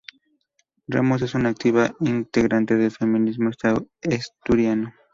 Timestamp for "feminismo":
2.89-3.51